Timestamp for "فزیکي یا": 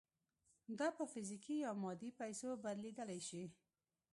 1.11-1.71